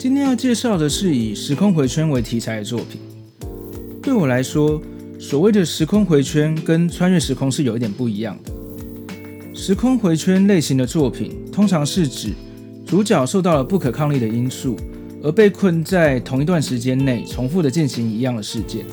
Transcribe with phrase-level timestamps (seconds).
[0.00, 2.98] 今天要介绍的是以时空回圈为题材的作品。
[4.02, 4.80] 对我来说，
[5.18, 8.50] 所谓的时空回圈跟穿越时空是有一点不一样的。
[9.54, 12.32] 时空回圈类型的作品，通常是指
[12.86, 14.74] 主角受到了不可抗力的因素，
[15.22, 18.86] 而被困在同一段时间内，重复的进行一样的事件。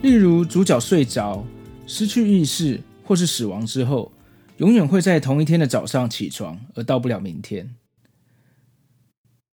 [0.00, 1.44] 例如，主角睡着、
[1.86, 4.10] 失去意识或是死亡之后，
[4.56, 7.74] 永远会在同一天的早上起床，而到不了明天。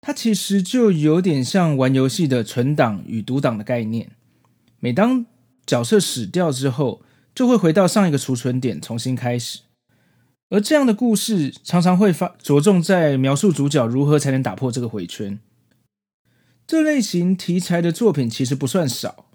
[0.07, 4.11] 它其实就有点像玩游戏的存档与读档的概念。
[4.79, 5.25] 每当
[5.65, 7.01] 角色死掉之后，
[7.35, 9.59] 就会回到上一个储存点重新开始。
[10.49, 15.37] 而这样的故事常常会发着重在描述主角如何才能打破这个回圈。
[16.65, 19.25] 这类型题材的作品其实不算少。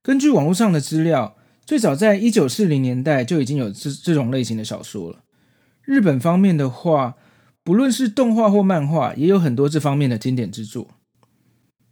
[0.00, 5.18] 根据网络上的资料，最早在一九四零年代就已经有这这种类型的小说了。
[5.82, 7.16] 日本方面的话，
[7.66, 10.86] 不论是动画或漫画，也有很多这方面的经典之作。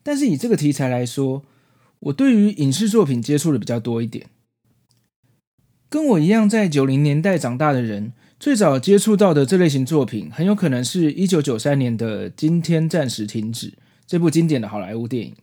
[0.05, 1.43] 但是以这个题材来说，
[1.99, 4.29] 我对于影视作品接触的比较多一点。
[5.89, 13.71] 跟我一样在九零年代长大的人，最早接触到的这类型作品，很有可能是一九九三年的《今天暂时停止》
[14.07, 15.35] 这部经典的好莱坞电影。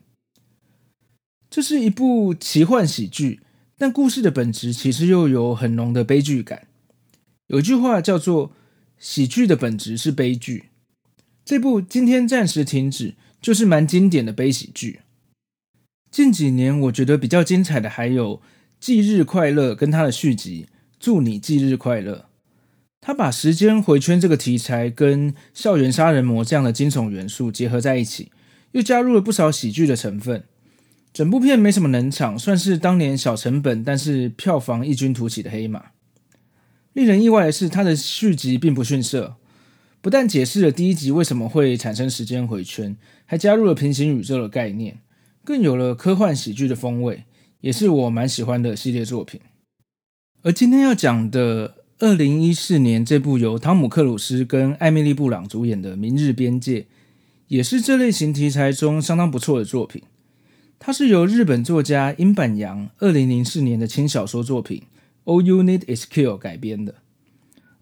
[1.50, 3.42] 这是一部奇幻喜剧，
[3.78, 6.70] 但故事的本质其实又有很浓的悲剧感。
[7.48, 8.54] 有一句话叫做，
[9.02, 10.66] 喜剧的本质是悲剧。
[11.44, 15.00] 这部今天暂时停止，就是蛮经典的悲喜剧。
[16.12, 18.38] 近几年我觉得比较精彩的还有
[18.80, 20.68] 《忌日快乐》跟他的续集
[21.00, 22.14] 《祝你忌日快乐》。
[23.02, 28.32] 他把时间回圈这个题材跟校园杀人魔这样的惊悚元素结合在一起，
[28.74, 30.44] 又加入了不少喜剧的成分。
[31.12, 35.86] 整部片没什么冷场，算是当年小成本但是票房异军突起的黑马。
[36.94, 39.36] 令人意外的是，它的续集并不逊色，
[40.02, 45.00] 不但解释了第一集为什么会产生时间回圈，还加入了平行宇宙的概念，
[45.46, 47.24] 更有了科幻喜剧的风味，
[47.62, 49.40] 也是我蛮喜欢的系列作品。
[50.42, 56.82] 而今天要讲的二零一四年这部由汤姆克鲁斯跟艾米丽布朗主演的《明日边界》，
[57.48, 60.02] 也是这类型题材中相当不错的作品。
[60.78, 64.82] 它是由日本作家樱坂阳二零零四年的轻小说作品。
[65.26, 66.96] All You Need Is Kill 改编的，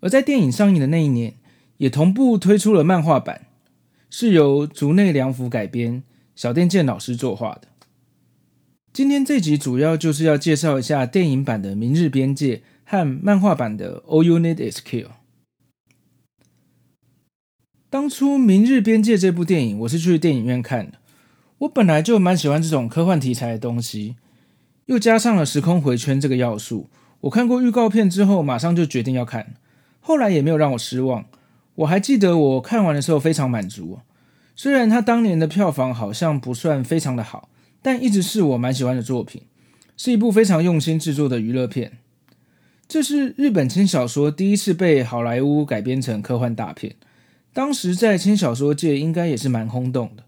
[0.02, 1.36] 而在电影上映的那一年，
[1.78, 3.48] 也同步推出了漫画版，
[4.10, 6.04] 是由竹内良辅改编，
[6.36, 7.68] 小畑健老师作画的。
[8.92, 15.06] 今天这集主要就是要介绍一下电影版的《明日边界》和漫画版的《All You Need Is Kill》。
[17.90, 20.98] 当初《明日边界》这部电影，我是去电影院看的。
[21.60, 24.16] 我本来就蛮喜欢这种科幻题材的东西，
[24.86, 26.90] 又加上了时空回圈这个要素。
[27.22, 29.56] 我看过预告片之后，马上就决定要看，
[30.00, 31.25] 后来也没有让我失望。
[31.75, 34.00] 我还记得我看完的时候非常满足，
[34.56, 37.50] 虽然他当年的票房好像不算非常的好，
[37.81, 39.44] 但一直是我蛮喜欢的作品，
[39.97, 42.00] 是一部非常用心制作的娱乐片。
[42.88, 46.96] 这是日本轻小说第一次被好莱坞改编成科幻大片，
[47.53, 50.24] 当时在轻小说界应该也是蛮轰动的。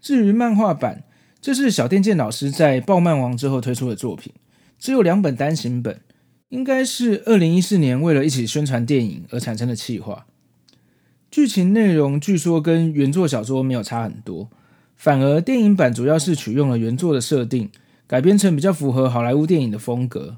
[0.00, 1.04] 至于漫画版，
[1.40, 4.32] 这是小畑健老师在爆漫王之后推出的作品，
[4.78, 6.00] 只有两本单行本。
[6.52, 10.26] 应该是二零一四年为了一起宣传电影而产生的企划。
[11.30, 14.50] 剧情内容据说跟原作小说没有差很多，
[14.94, 17.70] 反而电影版主要是取用了原作的设定，
[18.06, 20.36] 改编成比较符合好莱坞电影的风格。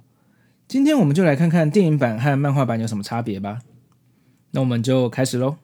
[0.69, 3.59] 今天我们就来看看电影版和漫画版有什么差别吧。
[4.53, 5.57] 那我们就开始喽。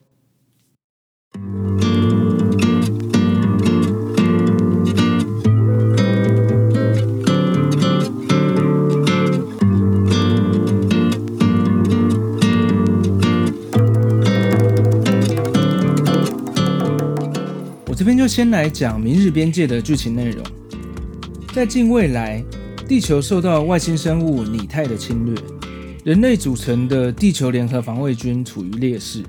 [18.01, 20.43] 这边就先来讲《明日边界》的剧情内容。
[21.53, 22.43] 在近未来，
[22.87, 25.35] 地球受到外星生物拟态的侵略，
[26.03, 29.23] 人类组成的地球联合防卫军处于劣势。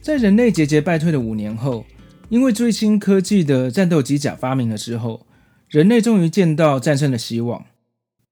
[0.00, 1.84] 在人类节节败退的五年后，
[2.28, 5.26] 因为最新科技的战斗机甲发明了之后，
[5.68, 7.64] 人类终于见到战胜的希望。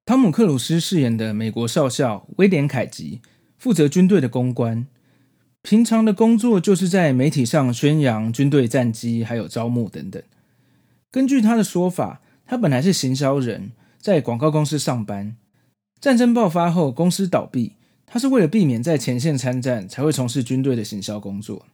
[0.07, 3.23] 汤姆·克鲁斯饰演的美国少校威廉·凯吉
[3.59, 4.87] 负责军队的公关。
[5.69, 10.23] 平常的工作就是在媒体上宣扬军队战机，还有招募等等。
[11.11, 15.37] 根据他的说法，他本来是行销人，在广告公司上班。
[16.01, 17.73] 战争爆发后，公司倒闭，
[18.07, 21.67] 他是为了避免在前线参战，才会从事军队的行销工作。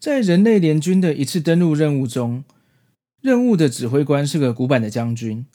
[0.00, 2.42] 在人类联军的一次登陆任务中，
[3.20, 5.46] 任务的指挥官是个古板的将军，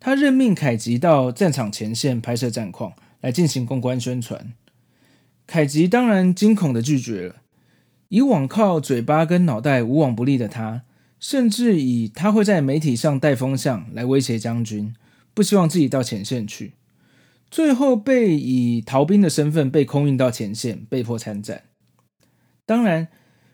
[0.00, 4.54] 他任命凯吉到战场前线拍摄战况，来进行公关宣传。
[5.46, 7.36] 凯吉当然惊恐地拒绝了。
[8.08, 10.82] 以往靠嘴巴跟脑袋无往不利的他，
[11.18, 14.94] 甚至以他会在媒体上带风向来威胁将军，
[15.34, 16.74] 不希望自己到前线去。
[17.50, 21.62] 最后被以逃兵的身份被空运到前线，被迫参战。
[22.64, 23.08] 当然，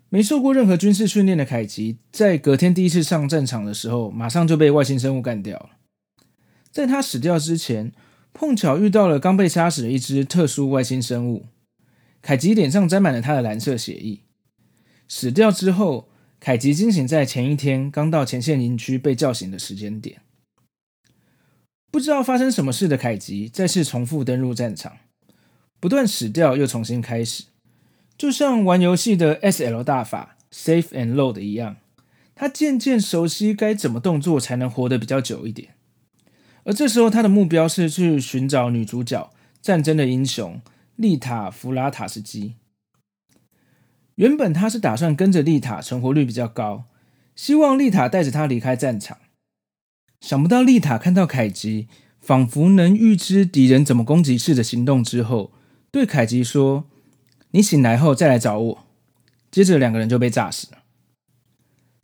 [0.09, 5.71] 没受过任何军事训练的凯吉，在隔天第一次上战场的时候，马上就被外星生物干掉了。
[6.71, 7.93] 在他死掉之前，
[8.33, 11.47] 碰巧遇到了刚被杀死的一只特殊外星生物。
[12.23, 14.21] 凯吉脸上沾满了他的蓝色血液。
[15.09, 16.09] 死掉之后，
[16.41, 20.23] 凯吉惊醒在前一天刚到前线营区被叫醒的时间点。
[21.91, 24.97] 不知道发生什么事的凯吉再次重复登入战场，
[25.79, 27.45] 不断死掉又重新开始，
[28.17, 31.77] 就像玩游戏的 SL 大法 Safe and Load 一样。
[32.35, 35.75] 他渐渐熟悉该怎么动作才能活得比较久一点。
[36.65, 39.31] 而这时候，他的目标是去寻找女主角
[39.61, 40.61] 战争的英雄。
[40.97, 42.55] 丽塔·弗拉塔斯基
[44.17, 46.85] 原本他是打算跟着丽塔存活率比较高，
[47.35, 49.19] 希望丽塔带着他离开战场。
[50.21, 51.89] 想不到丽塔看到凯吉
[52.21, 55.53] 仿佛能预知敌人怎么攻击式的行动之后，
[55.91, 56.85] 对凯吉说
[57.51, 58.85] ：“你醒来后再来找我。”
[59.51, 60.79] 接着两个人就被炸死了。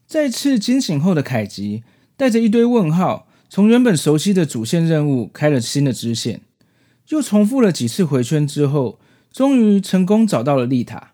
[0.06, 1.85] 再次惊醒后的凯吉
[2.17, 6.40] 带着一堆问号，从原本熟悉的主线任务开了新的支线。
[7.09, 9.01] 又重复了几次回圈之后，
[9.33, 11.13] 终于成功找到了丽塔。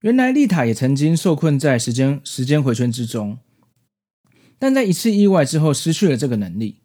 [0.00, 3.38] 原来丽塔也曾经受困在时间时间回圈之中，
[4.58, 6.76] 但在一次意外之后失去了这个能力。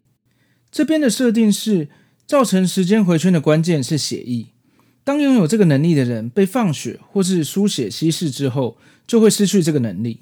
[0.70, 1.88] 这边的设定是，
[2.26, 4.48] 造成时间回圈的关键是血液。
[5.04, 10.20] 当拥有这个能力的人被放血或是输血稀释之后，就会失去这个能力。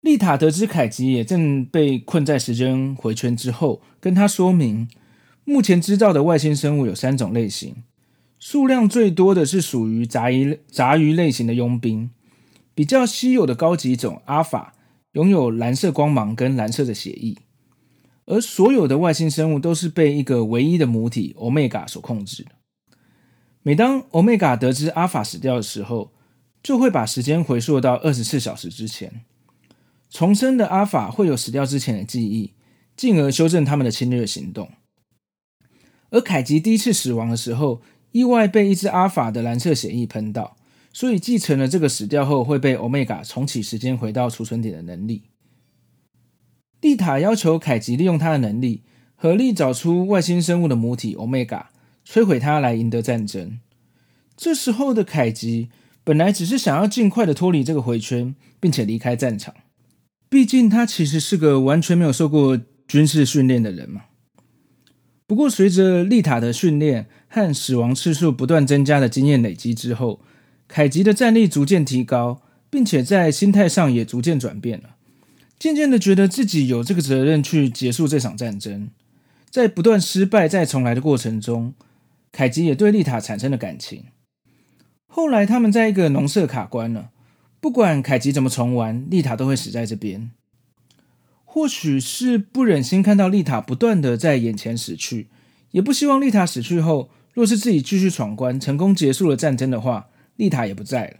[0.00, 4.88] 丽塔得知凯吉也正被困在时间回圈之后，跟他说明。
[5.44, 7.76] 目前知道的外星生物有三种类型，
[8.38, 12.10] 数量最多的是属于杂鱼杂鱼类型的佣兵，
[12.74, 14.74] 比较稀有的高级种阿法
[15.12, 17.36] 拥有蓝色光芒跟蓝色的血液，
[18.26, 22.50] 而所有的外星生物都是被一个唯一的母体欧米伽所控制的。
[23.62, 26.12] 每当欧米伽得知阿法死掉的时候，
[26.62, 29.22] 就会把时间回溯到二十四小时之前。
[30.10, 32.52] 重生的阿法会有死掉之前的记忆，
[32.96, 34.70] 进而修正他们的侵略行动。
[36.14, 37.82] 而凯吉第一次死亡的时候，
[38.12, 40.56] 意外被一只阿法的蓝色血液喷到，
[40.92, 45.24] 所以继承了这个死掉后会被欧米伽重启时间回到储存点的能力。
[46.80, 48.84] 丽塔要求凯吉利用他的能力，
[49.16, 51.70] 合力找出外星生物的母体欧米伽，
[52.06, 53.58] 摧毁它来赢得战争。
[54.36, 55.70] 这时候的凯吉
[56.04, 59.52] 本来只是想要尽快的脱离这个回圈，并且离开战场，
[60.28, 62.56] 毕竟他其实是个完全没有受过
[62.86, 64.02] 军事训练的人嘛。
[65.26, 70.20] 不过，随着丽塔的训练和死亡次数不断增加的经验累积之后，
[70.68, 74.96] 凯吉的战力逐渐提高，并且在心态上也逐渐转变了。
[75.58, 78.90] 渐渐的，觉得自己有这个责任去结束这场战争。
[79.48, 81.72] 在不断失败再重来的过程中，
[82.30, 84.04] 凯吉也对丽塔产生了感情。
[85.06, 87.10] 后来，他们在一个农舍卡关了，
[87.60, 90.32] 不管凯吉怎么重玩，丽塔都会死在这边。
[91.54, 95.28] 或许是不忍心看到丽塔不断的在眼前死去，
[95.70, 101.18] 也不希望丽塔死去后，若是自己继续闯关，成功结束了战争的话，丽塔也不在了。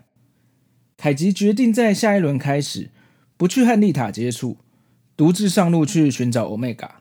[0.97, 2.91] 凯吉决定在下一轮开始，
[3.37, 4.57] 不去和丽塔接触，
[5.17, 6.97] 独自上路去寻找欧米伽。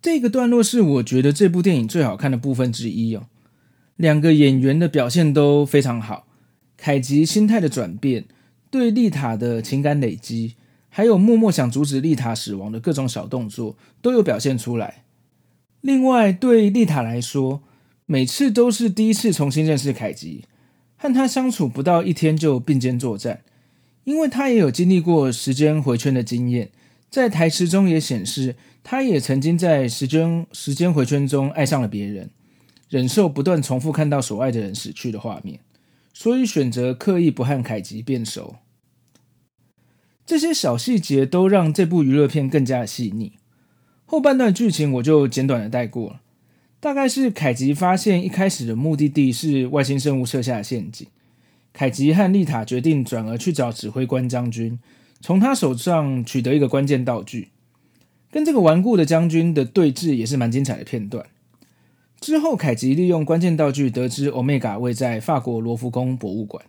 [0.00, 3.26] 这个段落是我觉得这部电影最好看的部分之一哦。
[3.96, 6.26] 两个演员的表现都非常好，
[6.78, 8.24] 凯吉心态的转变，
[8.70, 10.54] 对丽塔的情感累积。
[10.90, 15.04] 还有默默想阻止丽塔死亡的各种小动作都有表现出来。
[15.80, 17.62] 另外，对丽塔来说，
[18.04, 20.44] 每次都是第一次重新认识凯吉，
[20.96, 23.40] 和他相处不到一天就并肩作战，
[24.04, 26.70] 因为他也有经历过时间回圈的经验，
[27.08, 32.28] 在台词中也显示，他也曾经在时间时间回圈中爱上了别人，
[32.88, 35.60] 忍受不断重复看到所爱的人死去的画面，
[36.12, 38.56] 所以选择刻意不和凯吉变熟。
[40.30, 43.32] 这些小细节都让这部娱乐片更加的细腻。
[44.06, 46.20] 后半段剧情我就简短的带过了。
[46.78, 51.08] 大概是凯吉发现一开始的目的地是外星生物设下的陷阱，
[51.72, 54.78] 凯吉和丽塔决定转而去找指挥官将军，
[55.20, 57.48] 从他手上取得一个关键道具。
[58.30, 61.26] 跟这个顽固的将军的对峙也是蛮精彩的片段。
[62.20, 66.64] 之后，凯吉利用关键道具得知欧米伽位在法国罗浮宫博物馆，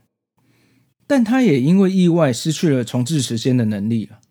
[1.11, 4.21] 但他也因为意外失去了重置时间的能力了，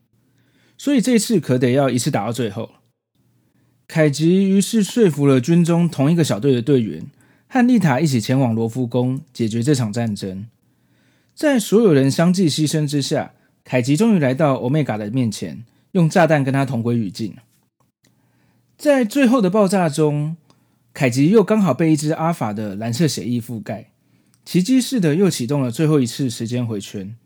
[0.79, 2.71] 所以这次可得要一次打到最后。
[3.87, 7.11] 凯吉于是说服了军中同一个小队的队员，
[7.47, 10.47] 和丽塔一起前往罗浮宫解决这场战争。
[11.35, 17.35] 在所有人相继牺牲之下，凯吉终于来到欧米伽的面前，用炸弹跟他同归于尽。
[18.79, 20.39] 在最后的爆炸中，
[20.95, 23.91] 凯吉又刚好被一只阿法的蓝色血液覆盖，
[24.45, 27.17] 奇迹似的又启动了最后一次时间回圈。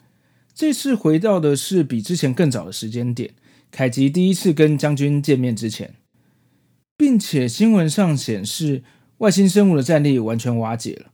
[0.54, 3.34] 这次回到的是比之前更早的时间点，
[3.70, 5.94] 凯吉第一次跟将军见面之前。
[6.96, 8.84] 并且新闻上显示，
[9.18, 11.10] 外星生物的战力完全瓦解了。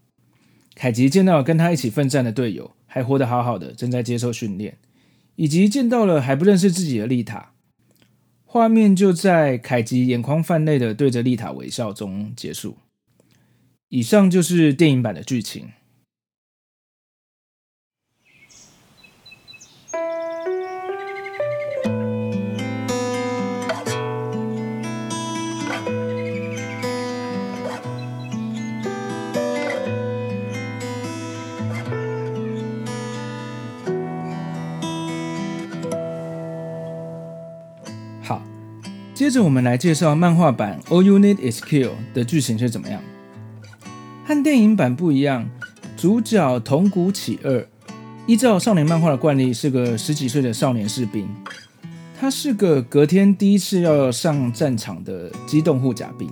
[0.75, 4.77] 凯吉见到了跟他一起奋战的队友，还活得好好的，正在接受训练，
[5.37, 7.53] 以及见到了还不认识自己的丽塔。
[8.45, 12.77] 画面就在凯吉眼眶泛泪的对着丽塔微笑中结束。
[13.89, 15.71] 以上就是电影版的剧情。
[39.31, 43.01] 接着我们来介绍漫画版《All You Need Is Kill》的剧情是怎么样。
[44.27, 45.49] 和电影版不一样，
[45.97, 47.65] 主角桐谷启二
[48.27, 51.29] 依照少年漫画的惯例是个十几岁的少年士兵，
[52.19, 56.29] 他是个隔天第一次要上战场的机动护甲兵，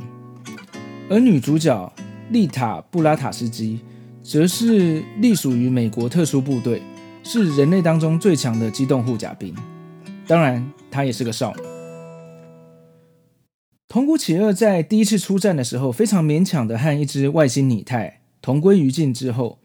[1.09, 1.93] 而女主角
[2.31, 3.79] 丽塔布拉塔斯基
[4.25, 6.83] 则是隶属于美国特殊部队，
[7.23, 9.55] 是人类当中最强的机动护甲兵，
[10.27, 11.78] 当然她也是个少女。
[13.89, 19.61] 桐谷启二在第一次出战的时候，非常勉强的和一只外星拟态同归于尽之后，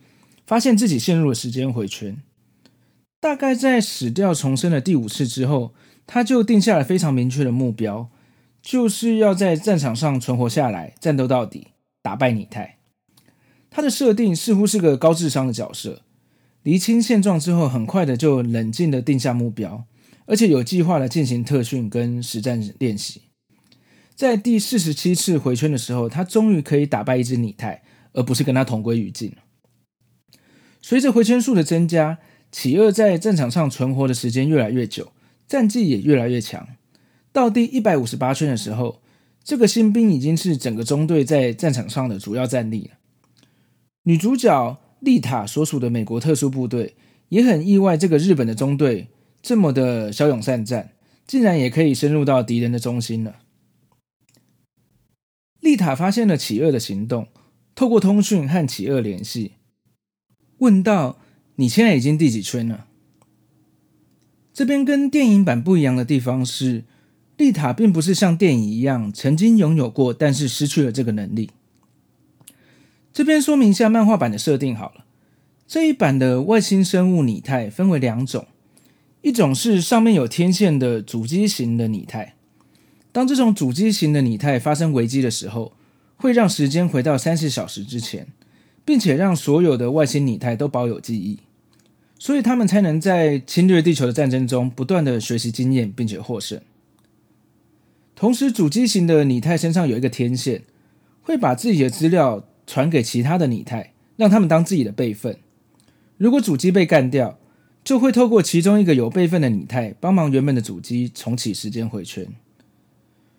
[0.47, 2.15] 发现自己陷入了时间回圈。
[3.19, 5.73] 大概在死掉重生的第五次之后，
[6.07, 8.09] 他就定下了非常明确的目标，
[8.61, 11.67] 就是要在战场上存活下来，战斗到底，
[12.01, 12.77] 打败拟态。
[13.69, 16.03] 他的设定似乎是个高智商的角色，
[16.61, 19.83] 厘清现状之后，很快的就冷静的定下目标，
[20.25, 23.23] 而且有计划的进行特训跟实战练习。
[24.23, 29.35] 在第四十七次回圈的时候，他终于可以打败一只拟态，而不是跟他同归于尽。
[30.81, 35.11] 随着回圈数的增加，企鹅在战场上存活的时间越来越久，
[35.45, 36.65] 战绩也越来越强。
[37.33, 39.01] 到第一百五十八圈的时候，
[39.43, 42.91] 这个新兵已经是整个中队在战场上的主要战力了。
[44.03, 46.95] 女主角丽塔所属的美国特殊部队
[47.27, 49.09] 也很意外，这个日本的中队
[49.41, 50.91] 这么的骁勇善战，
[51.27, 53.39] 竟然也可以深入到敌人的中心了。
[55.63, 57.29] 丽塔发现了企鹅的行动，
[57.73, 59.53] 透过通讯和企鹅联系，
[60.57, 61.19] 问道
[61.55, 62.87] ：“你现在已经第几圈了？”
[64.53, 66.83] 这边跟电影版不一样的地方是，
[67.37, 71.51] 丽塔并不是像电影一样曾经拥有过，但是失去了这个能力。
[73.13, 75.05] 这边说明一下漫画版的设定好了。
[75.65, 78.47] 这一版的外星生物拟态分为两种，
[79.21, 82.35] 一种是上面有天线的主机型的拟态。
[83.13, 85.71] 当这种主机型的拟态发生危机的时候，
[86.17, 88.27] 会让时间回到三十小时之前，
[88.83, 91.39] 并且让所有的外星拟态都保有记忆，
[92.17, 96.59] 所以他们才能在侵略地球的战争中不断的学习经验，并且获胜。
[98.15, 100.63] 同时，主机型的拟态身上有一个天线，
[101.21, 105.37] 会把自己的资料传给其他的拟态，让他们当自己的备份。
[106.17, 107.37] 如果主机被干掉，
[107.83, 112.25] 就会透过其中一个有备份的拟态帮忙原本的主机重启时间回圈。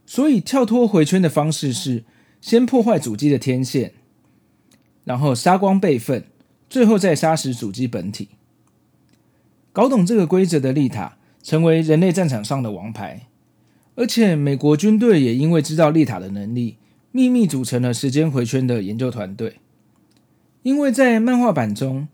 [0.06, 2.04] 所以跳脱回圈的方式是
[2.40, 3.92] 先破坏主机的天线，
[5.04, 6.24] 然后杀光备份，
[6.68, 8.28] 最后再杀死主机本体。
[9.72, 13.28] 搞懂这个规则的丽塔成为人类战场上的王牌，
[13.96, 16.76] 而且美国军队也因为知道丽塔的能力，
[17.10, 19.56] 秘密组成了时间回圈的研究团队。
[20.62, 22.08] 因为在漫画版中，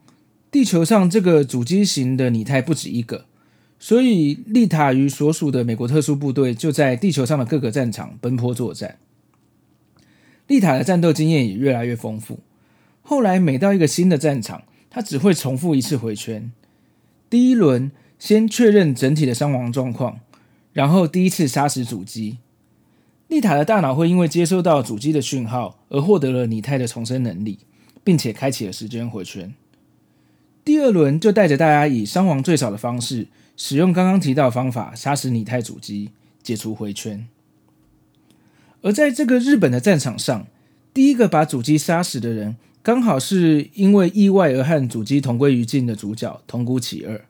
[0.51, 3.27] 地球上这个主机型的拟态不止一个。
[3.83, 8.99] 所以，丽塔与所属的美国特殊部队就在地球上的各个战场奔波作战。
[10.47, 12.41] 丽塔的战斗经验也越来越丰富。
[13.01, 16.53] 后来，每到一个新的战场，他只会重复一次回圈。
[17.31, 20.21] 第一轮先确认整体的伤亡状况，
[20.75, 22.37] 然后第一次杀死主机。
[23.29, 27.61] 丽塔的大脑会因为接收到主机的讯号而获得了拟态的重生能力，
[28.05, 29.55] 并且开启了时间回圈。
[30.65, 33.29] 第二轮就带着大家以伤亡最少的方式，
[33.63, 36.13] 使用刚刚提到方法杀死拟态主机，
[36.43, 37.29] 解除回圈。
[38.81, 40.47] 而在这个日本的战场上，
[40.95, 47.27] 第一个把主机杀死的人，刚好是因为意外而和主机同归于尽的主角桐谷启二。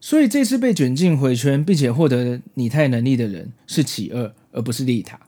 [0.00, 5.20] 所以这次被卷进回圈并且获得拟态能力的人是启二，而不是丽塔。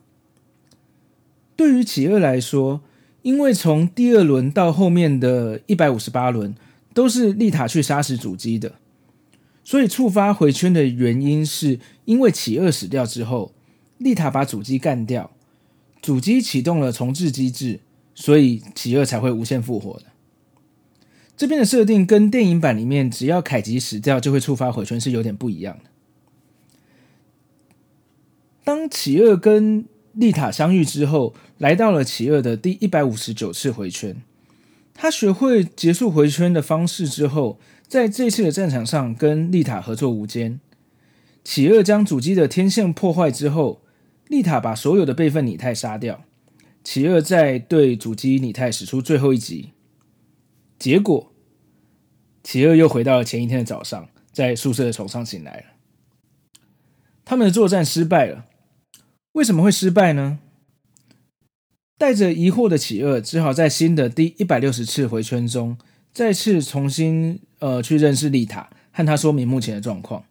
[1.54, 2.80] 对于启二来说，
[3.22, 6.52] 因为从第二轮到后面的一百五十八轮
[6.92, 8.72] 都是丽塔去杀死主机的，
[9.62, 13.52] 所以触发回圈的原因是因为企鹅死掉之后，
[13.98, 15.30] 丽塔把主机干掉，
[16.02, 17.80] 主机启动了重置机制，
[18.14, 20.06] 所以企鹅才会无限复活的。
[21.36, 25.90] 这边的设定跟电影版里面，只要凯吉死掉就会触发回圈是有点不一样的。
[28.64, 34.20] 当企鹅跟丽塔相遇之后，来到了企鹅的第一百五十九次回圈。
[35.02, 40.60] 他学会结束回圈的方式之后，在这次的战场上跟丽塔合作无间。
[41.42, 43.80] 企鹅将主机的天线破坏之后，
[44.28, 46.24] 丽塔把所有的备份拟态杀掉。
[46.84, 49.70] 企鹅在对主机拟态使出最后一击，
[50.78, 51.32] 结果。
[52.42, 56.60] 企鹅又回到了前一天的早上，在宿舍的床上醒来了。
[57.24, 58.44] 他们的作战失败了，
[59.32, 60.40] 为什么会失败呢？
[62.00, 65.76] 带着疑惑的企鹅只好在新的第一百六十次回圈中，
[66.14, 70.24] 再次重新呃去认识丽塔，和她说明目前的状况。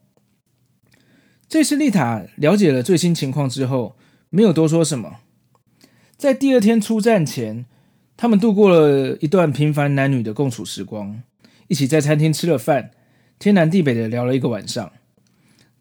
[1.47, 3.95] 这次丽塔了解了最新情况之后，
[4.31, 5.17] 没有多说什么。
[6.17, 7.67] 在第二天出战前，
[8.17, 11.21] 他们度过了一段平凡男女的共处时光。
[11.67, 12.89] 一起在餐厅吃了饭，
[13.37, 14.91] 天南地北的聊了一个晚上。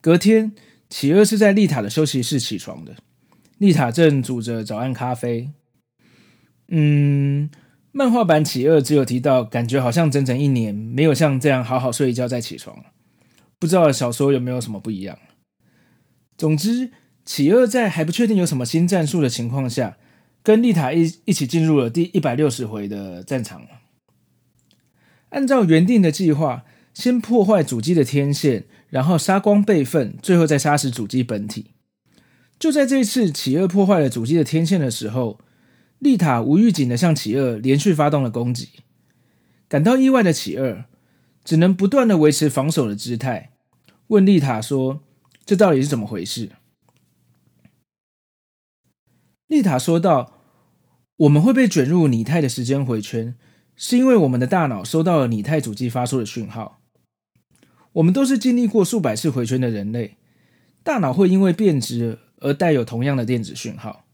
[0.03, 0.53] 隔天，
[0.91, 2.97] 企鹅是在丽塔的休息室起床的，
[3.57, 5.49] 丽塔正煮着早安咖啡。
[6.69, 7.51] 嗯，
[7.93, 12.85] 漫画版企鹅只有提到，感觉好像整整一年没有像这样好好睡一觉再起床，
[13.59, 15.19] 不知道小说有没有什么不一样。
[16.37, 16.91] 总之，
[17.25, 19.97] 企鹅在还不确定有什么新战术的情况下，
[20.43, 23.67] 跟丽塔一一起进入了第一百六十回的战场。
[25.31, 31.73] 按照原定的计划，先破坏主机的天线，然后杀光备份，最后再杀死主机本体。
[32.59, 35.41] 就在这次企鹅破坏了主机的天线的时候，
[35.99, 38.69] 丽塔无预警的向企鹅连续发动了攻击。
[39.69, 40.85] 感到意外的企鹅
[41.45, 43.53] 只能不断的维持防守的姿态，
[44.09, 45.03] 问丽塔说
[45.45, 46.53] ：“这到底是怎么回事？”
[49.49, 50.41] 丽塔说道
[51.17, 53.37] ：“我们会被卷入拟态的时间回圈。”
[53.81, 56.81] 是因为我们的大脑收到了拟态主机发出的讯号。
[57.93, 60.17] 我们都是经历过数百次回圈的人类，
[60.83, 64.05] 大脑会因为变质而带有同样的电子讯号。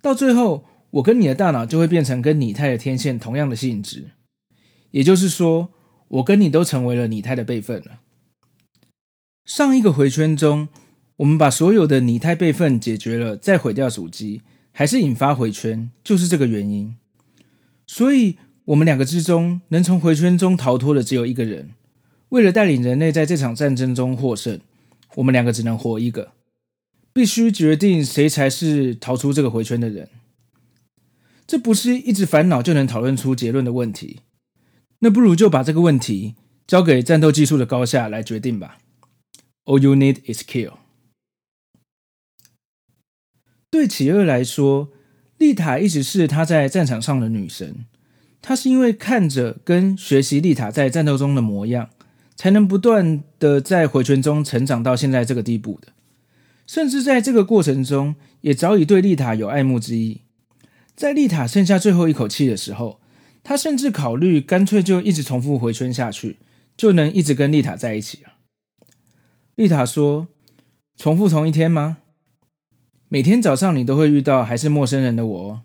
[0.00, 4.12] 到最后，我跟你的大脑就会变成跟拟态的天线同样的性质。
[4.92, 5.68] 也就是说，
[6.08, 8.00] 我跟你都成为了拟态的备份了。
[9.44, 10.68] 上一个回圈中，
[11.16, 16.96] 我们把所有的拟态备份解决了，再毁掉主机，还是引发回圈，就是这个原因。
[17.86, 18.36] 所以。
[18.66, 21.70] 我们两个之中，能从回圈中逃脱的只有一个人。
[22.28, 24.60] 为了带领人类在这场战争中获胜，
[25.16, 26.30] 我们两个只能活一个，
[27.12, 30.08] 必须决定谁才是逃出这个回圈的人。
[31.46, 34.20] 这不是一直烦恼就能讨论出结论的问题。
[35.00, 38.78] 那不如就把这个问题交给战斗技术的高下来决定吧。
[39.64, 40.74] All you need is kill。
[43.70, 44.90] 对企鹅来说，
[45.38, 47.86] 丽塔一直是他在战场上的女神。
[48.40, 51.90] 他是因为看着跟学习丽塔在战斗中的模样，
[52.34, 55.92] 才能不断的在回旋中成长到现在这个地步的。
[56.66, 60.21] 甚至在这个过程中，也早已对丽塔有爱慕之意。
[61.02, 63.00] 在丽塔剩下最后一口气的时候，
[63.42, 66.38] 他甚至考虑干脆就一直重复回圈下去，
[66.76, 68.34] 就能一直跟丽塔在一起了。
[69.56, 70.28] 丽塔说
[70.96, 71.98] ：“重复同一天吗？
[73.08, 75.62] 每天早上你都会遇到还是陌生人的我哦。”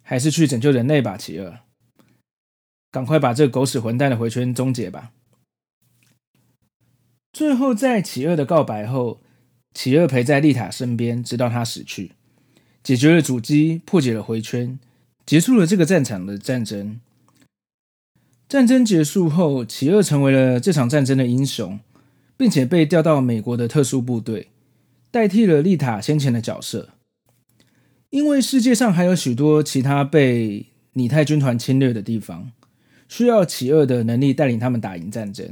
[0.00, 1.60] 还是去拯救人类吧，启二！
[2.90, 5.12] 赶快把这狗屎混蛋的回圈终结吧！
[7.34, 9.20] 最后，在企鹅的告白后，
[9.74, 12.12] 企鹅陪在丽塔身边，直到他死去，
[12.82, 14.78] 解决了阻击，破解了回圈，
[15.24, 17.00] 结束了这个战场的战争。
[18.48, 21.80] 战争结束后，企鹅成为了这场战争的英雄，
[22.36, 24.48] 并且被调到美国的特殊部队，
[25.10, 26.90] 代替了丽塔先前的角色。
[28.10, 32.52] 因为世界上还有许多其他被拟态军团侵略的地方，
[33.08, 35.50] 需要企鹅的能力带领他们打赢战争。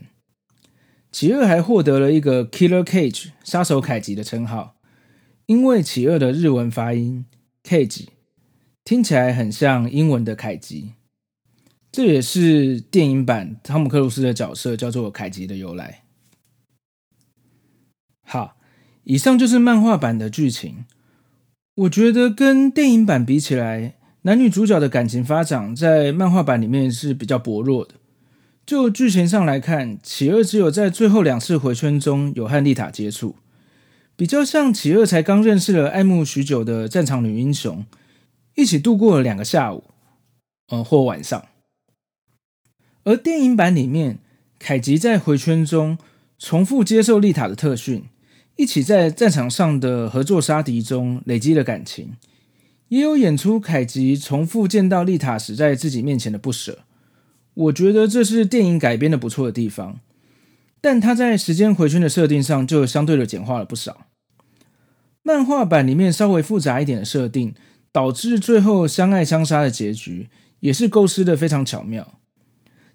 [1.10, 4.76] 企鹅还获得了一个 Killer Cage 杀手凯吉的称号，
[5.50, 7.24] 因为企鹅的日文发音
[7.64, 8.06] Cage
[8.84, 10.92] 听起来很像英文的凯吉，
[11.90, 16.04] 这也是电影版汤姆克鲁斯的角色叫做凯吉的由来。
[18.24, 18.58] 好，
[19.02, 20.84] 以上就是漫画版的剧情。
[21.74, 27.94] 我觉得跟电影版比起来，男女主角的感情发展在漫画版里面是比较薄弱的。
[28.64, 33.34] 就剧情上来看，企鹅只有在最后两次回圈中有和丽塔接触，
[34.20, 37.86] 比较像企鹅才刚认识了爱慕许久的战场女英雄，
[38.54, 39.84] 一起度过了两个下午，
[40.68, 41.46] 呃或晚上。
[43.04, 44.18] 而电影版里面，
[44.58, 45.96] 凯吉在回圈中
[46.38, 48.04] 重复接受丽塔的特训，
[48.56, 52.12] 一起在战场上的合作杀敌中累积了感情，
[52.88, 56.80] 也有演出凯吉重复见到丽塔时在自己面前的不舍。
[57.54, 60.00] 我觉得这是电影改编的不错的地方，
[60.82, 64.08] 但他在时间回圈的设定上就相对的简化了不少。
[65.22, 67.54] 漫画版里面稍微复杂一点的设定，
[67.92, 70.28] 导致最后相爱相杀的结局
[70.60, 72.14] 也是构思的非常巧妙。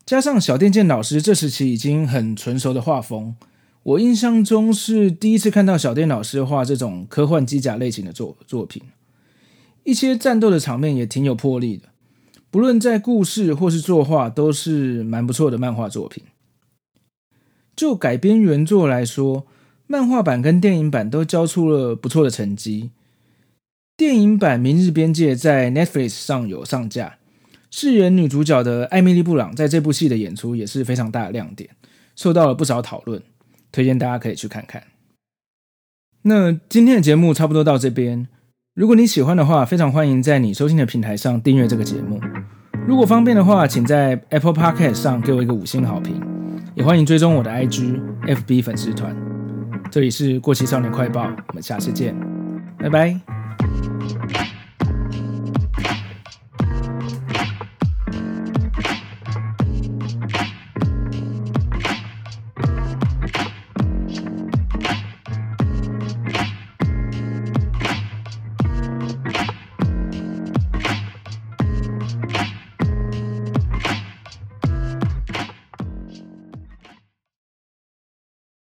[0.06, 3.36] 加上小畑健老师这时期已经很纯熟的画风，
[3.84, 8.84] 我印象中是第一次看到小电老师画这种科幻机甲类型的作作品，
[9.84, 11.90] 一些战斗的场面也挺有魄力的。
[12.52, 16.24] 不论在故事或是作画，都是蛮不错的漫画作品。
[17.76, 19.46] 就改编原作来说，
[19.88, 22.92] 漫画版跟电影版都交出了不错的成绩。
[23.96, 27.18] 电影版《明日边界》在 Netflix 上有上架，
[27.72, 31.70] 饰演女主角的艾米莉·布朗在这部戏的演出也是非常大的亮点，
[32.16, 33.22] 受到了不少讨论，
[33.72, 34.84] 推荐大家可以去看看。
[36.24, 38.28] 那今天的节目差不多到这边。
[38.74, 42.20] 如果你喜欢的话，非常欢迎在你收听的平台上订阅这个节目。
[42.86, 46.20] 如果方便的话，请在 Apple Podcast 上给我一个五星好评。
[46.76, 49.35] 也欢迎追踪我的 IG、FB 粉丝团。
[49.96, 52.14] 这里是过期少年快报，我们下次见，
[52.78, 53.18] 拜拜。